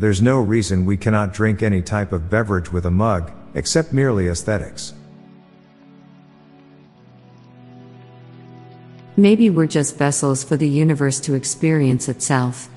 There's 0.00 0.22
no 0.22 0.40
reason 0.40 0.86
we 0.86 0.96
cannot 0.96 1.34
drink 1.34 1.62
any 1.62 1.82
type 1.82 2.10
of 2.14 2.30
beverage 2.30 2.72
with 2.72 2.86
a 2.86 2.90
mug, 2.90 3.30
except 3.52 3.92
merely 3.92 4.28
aesthetics. 4.28 4.94
Maybe 9.18 9.50
we're 9.50 9.66
just 9.66 9.98
vessels 9.98 10.42
for 10.42 10.56
the 10.56 10.66
universe 10.66 11.20
to 11.20 11.34
experience 11.34 12.08
itself. 12.08 12.70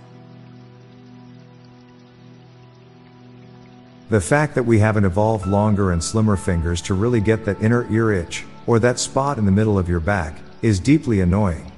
The 4.09 4.19
fact 4.19 4.53
that 4.55 4.63
we 4.63 4.79
haven't 4.79 5.05
evolved 5.05 5.47
longer 5.47 5.93
and 5.93 6.03
slimmer 6.03 6.35
fingers 6.35 6.81
to 6.81 6.93
really 6.93 7.21
get 7.21 7.45
that 7.45 7.61
inner 7.61 7.89
ear 7.89 8.11
itch, 8.11 8.43
or 8.67 8.79
that 8.79 8.99
spot 8.99 9.37
in 9.37 9.45
the 9.45 9.51
middle 9.51 9.79
of 9.79 9.87
your 9.87 10.01
back, 10.01 10.39
is 10.61 10.77
deeply 10.77 11.21
annoying. 11.21 11.71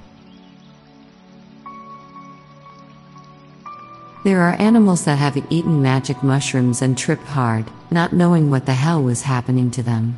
There 4.26 4.40
are 4.40 4.60
animals 4.60 5.04
that 5.04 5.20
have 5.20 5.40
eaten 5.50 5.80
magic 5.80 6.20
mushrooms 6.20 6.82
and 6.82 6.98
tripped 6.98 7.28
hard, 7.28 7.64
not 7.92 8.12
knowing 8.12 8.50
what 8.50 8.66
the 8.66 8.74
hell 8.74 9.00
was 9.00 9.22
happening 9.22 9.70
to 9.70 9.84
them. 9.84 10.16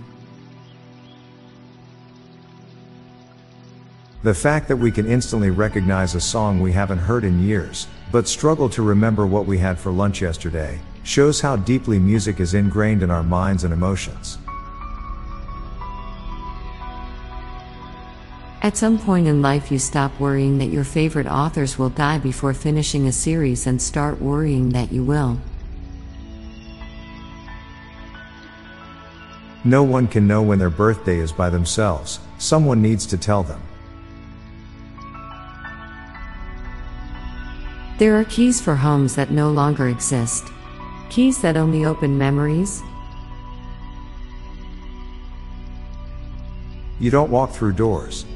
The 4.22 4.32
fact 4.32 4.66
that 4.68 4.78
we 4.78 4.90
can 4.90 5.06
instantly 5.06 5.50
recognize 5.50 6.14
a 6.14 6.22
song 6.22 6.58
we 6.58 6.72
haven't 6.72 7.00
heard 7.00 7.22
in 7.22 7.42
years, 7.42 7.86
but 8.10 8.26
struggle 8.26 8.70
to 8.70 8.80
remember 8.80 9.26
what 9.26 9.44
we 9.44 9.58
had 9.58 9.78
for 9.78 9.92
lunch 9.92 10.22
yesterday, 10.22 10.80
shows 11.02 11.42
how 11.42 11.56
deeply 11.56 11.98
music 11.98 12.40
is 12.40 12.54
ingrained 12.54 13.02
in 13.02 13.10
our 13.10 13.22
minds 13.22 13.64
and 13.64 13.74
emotions. 13.74 14.38
At 18.68 18.76
some 18.76 18.98
point 18.98 19.26
in 19.26 19.40
life, 19.40 19.72
you 19.72 19.78
stop 19.78 20.20
worrying 20.20 20.58
that 20.58 20.66
your 20.66 20.84
favorite 20.84 21.26
authors 21.26 21.78
will 21.78 21.88
die 21.88 22.18
before 22.18 22.52
finishing 22.52 23.06
a 23.06 23.12
series 23.12 23.66
and 23.66 23.80
start 23.80 24.20
worrying 24.20 24.68
that 24.72 24.92
you 24.92 25.02
will. 25.02 25.38
No 29.64 29.82
one 29.82 30.06
can 30.06 30.26
know 30.26 30.42
when 30.42 30.58
their 30.58 30.68
birthday 30.68 31.16
is 31.16 31.32
by 31.32 31.48
themselves, 31.48 32.20
someone 32.36 32.82
needs 32.82 33.06
to 33.06 33.16
tell 33.16 33.42
them. 33.42 33.62
There 37.96 38.20
are 38.20 38.24
keys 38.24 38.60
for 38.60 38.76
homes 38.76 39.14
that 39.14 39.30
no 39.30 39.50
longer 39.50 39.88
exist. 39.88 40.44
Keys 41.08 41.40
that 41.40 41.56
only 41.56 41.86
open 41.86 42.18
memories. 42.18 42.82
You 47.00 47.10
don't 47.10 47.30
walk 47.30 47.52
through 47.52 47.72
doors. 47.72 48.26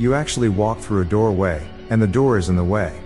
You 0.00 0.14
actually 0.14 0.48
walk 0.48 0.78
through 0.78 1.02
a 1.02 1.04
doorway, 1.04 1.68
and 1.90 2.00
the 2.00 2.06
door 2.06 2.38
is 2.38 2.48
in 2.48 2.56
the 2.56 2.64
way. 2.64 2.98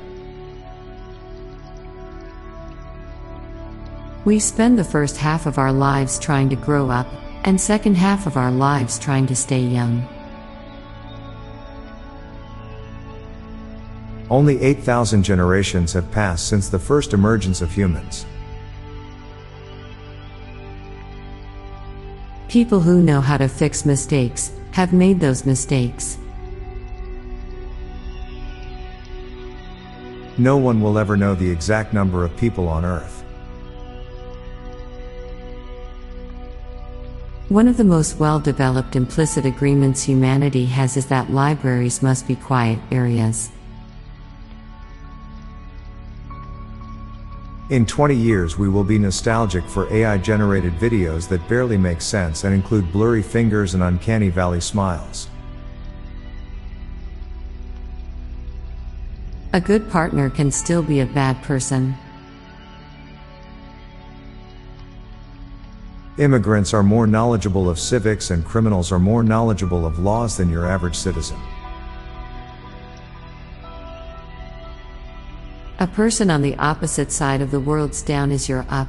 We 4.24 4.38
spend 4.38 4.78
the 4.78 4.84
first 4.84 5.16
half 5.16 5.46
of 5.46 5.58
our 5.58 5.72
lives 5.72 6.20
trying 6.20 6.50
to 6.50 6.56
grow 6.56 6.90
up, 6.90 7.08
and 7.42 7.60
second 7.60 7.96
half 7.96 8.28
of 8.28 8.36
our 8.36 8.52
lives 8.52 8.96
trying 9.00 9.26
to 9.26 9.34
stay 9.34 9.58
young. 9.58 10.06
Only 14.30 14.62
8,000 14.62 15.24
generations 15.24 15.92
have 15.94 16.08
passed 16.12 16.46
since 16.46 16.68
the 16.68 16.78
first 16.78 17.12
emergence 17.12 17.60
of 17.60 17.72
humans. 17.72 18.24
People 22.46 22.78
who 22.78 23.02
know 23.02 23.20
how 23.20 23.36
to 23.36 23.48
fix 23.48 23.84
mistakes 23.84 24.52
have 24.70 24.92
made 24.92 25.18
those 25.18 25.44
mistakes. 25.44 26.18
No 30.36 30.56
one 30.56 30.80
will 30.80 30.98
ever 30.98 31.16
know 31.16 31.34
the 31.34 31.48
exact 31.48 31.92
number 31.92 32.24
of 32.24 32.36
people 32.36 32.68
on 32.68 32.84
Earth. 32.84 33.24
One 37.50 37.68
of 37.68 37.76
the 37.76 37.84
most 37.84 38.18
well 38.18 38.40
developed 38.40 38.96
implicit 38.96 39.44
agreements 39.44 40.02
humanity 40.02 40.64
has 40.66 40.96
is 40.96 41.06
that 41.06 41.30
libraries 41.30 42.02
must 42.02 42.26
be 42.26 42.34
quiet 42.34 42.80
areas. 42.90 43.52
In 47.70 47.86
20 47.86 48.14
years, 48.14 48.58
we 48.58 48.68
will 48.68 48.84
be 48.84 48.98
nostalgic 48.98 49.64
for 49.64 49.90
AI 49.92 50.18
generated 50.18 50.74
videos 50.74 51.28
that 51.28 51.48
barely 51.48 51.78
make 51.78 52.00
sense 52.00 52.44
and 52.44 52.52
include 52.52 52.90
blurry 52.92 53.22
fingers 53.22 53.74
and 53.74 53.82
uncanny 53.82 54.30
valley 54.30 54.60
smiles. 54.60 55.28
A 59.54 59.60
good 59.60 59.88
partner 59.88 60.30
can 60.30 60.50
still 60.50 60.82
be 60.82 60.98
a 60.98 61.06
bad 61.06 61.40
person. 61.44 61.94
Immigrants 66.18 66.74
are 66.74 66.82
more 66.82 67.06
knowledgeable 67.06 67.70
of 67.70 67.78
civics 67.78 68.32
and 68.32 68.44
criminals 68.44 68.90
are 68.90 68.98
more 68.98 69.22
knowledgeable 69.22 69.86
of 69.86 70.00
laws 70.00 70.36
than 70.36 70.50
your 70.50 70.66
average 70.66 70.96
citizen. 70.96 71.38
A 75.78 75.86
person 75.86 76.30
on 76.30 76.42
the 76.42 76.56
opposite 76.56 77.12
side 77.12 77.40
of 77.40 77.52
the 77.52 77.60
world's 77.60 78.02
down 78.02 78.32
is 78.32 78.48
your 78.48 78.66
up. 78.68 78.88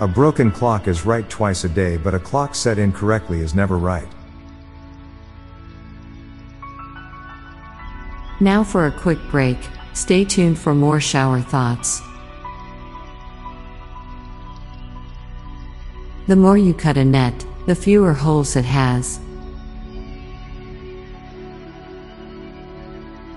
A 0.00 0.06
broken 0.06 0.50
clock 0.50 0.86
is 0.86 1.06
right 1.06 1.26
twice 1.30 1.64
a 1.64 1.70
day, 1.70 1.96
but 1.96 2.12
a 2.14 2.20
clock 2.20 2.54
set 2.54 2.78
incorrectly 2.78 3.40
is 3.40 3.54
never 3.54 3.78
right. 3.78 4.08
Now 8.40 8.62
for 8.62 8.86
a 8.86 8.92
quick 8.92 9.18
break, 9.30 9.56
stay 9.94 10.22
tuned 10.22 10.58
for 10.58 10.74
more 10.74 11.00
shower 11.00 11.40
thoughts. 11.40 12.02
The 16.26 16.36
more 16.36 16.58
you 16.58 16.74
cut 16.74 16.98
a 16.98 17.04
net, 17.04 17.46
the 17.66 17.74
fewer 17.74 18.12
holes 18.12 18.54
it 18.56 18.64
has. 18.66 19.20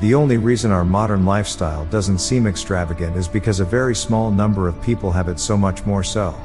The 0.01 0.15
only 0.15 0.37
reason 0.37 0.71
our 0.71 0.83
modern 0.83 1.25
lifestyle 1.25 1.85
doesn't 1.85 2.19
seem 2.19 2.45
extravagant 2.45 3.15
is 3.15 3.27
because 3.27 3.61
a 3.61 3.65
very 3.65 3.95
small 3.95 4.31
number 4.31 4.67
of 4.67 4.81
people 4.81 5.11
have 5.11 5.29
it 5.29 5.39
so 5.39 5.55
much 5.55 5.85
more 5.85 6.03
so. 6.03 6.35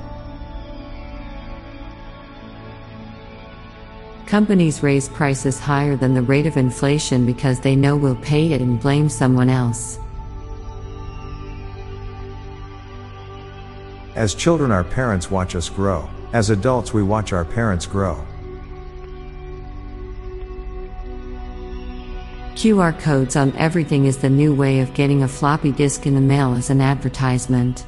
Companies 4.26 4.82
raise 4.82 5.08
prices 5.08 5.60
higher 5.60 5.96
than 5.96 6.14
the 6.14 6.22
rate 6.22 6.46
of 6.46 6.56
inflation 6.56 7.26
because 7.26 7.60
they 7.60 7.76
know 7.76 7.96
we'll 7.96 8.16
pay 8.16 8.52
it 8.52 8.60
and 8.60 8.80
blame 8.80 9.08
someone 9.08 9.50
else. 9.50 9.98
As 14.14 14.34
children, 14.34 14.70
our 14.70 14.84
parents 14.84 15.30
watch 15.30 15.54
us 15.54 15.68
grow. 15.68 16.08
As 16.32 16.50
adults, 16.50 16.94
we 16.94 17.02
watch 17.02 17.32
our 17.32 17.44
parents 17.44 17.84
grow. 17.84 18.24
QR 22.54 22.98
codes 22.98 23.36
on 23.36 23.52
everything 23.56 24.06
is 24.06 24.18
the 24.18 24.30
new 24.30 24.54
way 24.54 24.80
of 24.80 24.94
getting 24.94 25.22
a 25.22 25.28
floppy 25.28 25.70
disk 25.72 26.06
in 26.06 26.14
the 26.14 26.20
mail 26.20 26.54
as 26.54 26.70
an 26.70 26.80
advertisement. 26.80 27.84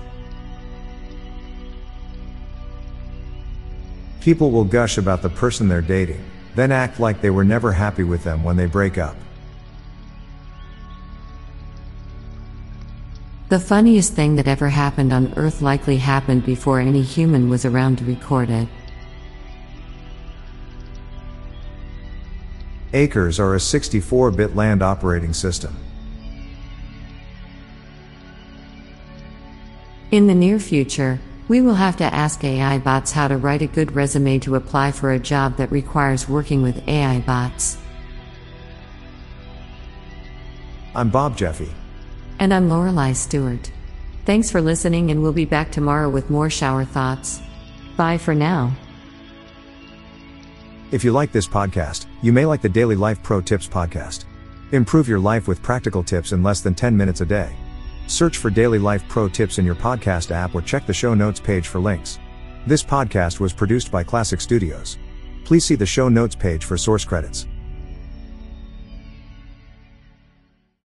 People 4.20 4.50
will 4.50 4.64
gush 4.64 4.98
about 4.98 5.22
the 5.22 5.30
person 5.30 5.68
they're 5.68 5.80
dating, 5.80 6.22
then 6.56 6.72
act 6.72 6.98
like 6.98 7.20
they 7.20 7.30
were 7.30 7.44
never 7.44 7.70
happy 7.70 8.02
with 8.02 8.24
them 8.24 8.42
when 8.42 8.56
they 8.56 8.66
break 8.66 8.98
up. 8.98 9.14
The 13.48 13.60
funniest 13.60 14.14
thing 14.14 14.34
that 14.36 14.48
ever 14.48 14.70
happened 14.70 15.12
on 15.12 15.32
Earth 15.36 15.62
likely 15.62 15.98
happened 15.98 16.44
before 16.44 16.80
any 16.80 17.02
human 17.02 17.48
was 17.48 17.64
around 17.64 17.98
to 17.98 18.04
record 18.04 18.50
it. 18.50 18.66
Acres 22.92 23.38
are 23.38 23.54
a 23.54 23.60
64 23.60 24.30
bit 24.32 24.56
land 24.56 24.82
operating 24.82 25.34
system. 25.34 25.76
In 30.10 30.26
the 30.26 30.34
near 30.34 30.58
future, 30.58 31.20
we 31.48 31.60
will 31.60 31.74
have 31.74 31.96
to 31.96 32.04
ask 32.04 32.42
AI 32.42 32.78
bots 32.78 33.12
how 33.12 33.28
to 33.28 33.36
write 33.36 33.62
a 33.62 33.66
good 33.66 33.94
resume 33.94 34.38
to 34.40 34.56
apply 34.56 34.90
for 34.92 35.12
a 35.12 35.18
job 35.18 35.56
that 35.56 35.70
requires 35.70 36.28
working 36.28 36.62
with 36.62 36.86
AI 36.88 37.20
bots. 37.20 37.78
I'm 40.94 41.10
Bob 41.10 41.36
Jeffy. 41.36 41.70
And 42.38 42.52
I'm 42.52 42.68
Lorelei 42.68 43.12
Stewart. 43.12 43.70
Thanks 44.24 44.50
for 44.50 44.60
listening, 44.60 45.10
and 45.10 45.22
we'll 45.22 45.32
be 45.32 45.44
back 45.44 45.70
tomorrow 45.70 46.08
with 46.08 46.30
more 46.30 46.50
shower 46.50 46.84
thoughts. 46.84 47.40
Bye 47.96 48.18
for 48.18 48.34
now. 48.34 48.72
If 50.90 51.04
you 51.04 51.12
like 51.12 51.32
this 51.32 51.46
podcast, 51.46 52.06
you 52.22 52.32
may 52.32 52.44
like 52.44 52.62
the 52.62 52.68
Daily 52.68 52.96
Life 52.96 53.22
Pro 53.22 53.40
Tips 53.40 53.68
podcast. 53.68 54.24
Improve 54.72 55.08
your 55.08 55.20
life 55.20 55.46
with 55.46 55.62
practical 55.62 56.02
tips 56.02 56.32
in 56.32 56.42
less 56.42 56.60
than 56.60 56.74
10 56.74 56.96
minutes 56.96 57.20
a 57.20 57.26
day. 57.26 57.54
Search 58.06 58.38
for 58.38 58.50
Daily 58.50 58.78
Life 58.78 59.06
Pro 59.08 59.28
Tips 59.28 59.58
in 59.58 59.66
your 59.66 59.74
podcast 59.74 60.30
app 60.30 60.54
or 60.54 60.62
check 60.62 60.86
the 60.86 60.94
show 60.94 61.14
notes 61.14 61.40
page 61.40 61.68
for 61.68 61.80
links. 61.80 62.18
This 62.66 62.82
podcast 62.82 63.40
was 63.40 63.52
produced 63.52 63.90
by 63.90 64.04
Klassic 64.04 64.40
Studios. 64.40 64.98
Please 65.44 65.64
see 65.64 65.74
the 65.74 65.86
show 65.86 66.08
notes 66.08 66.34
page 66.34 66.64
for 66.64 66.76
source 66.76 67.04
credits. 67.04 67.46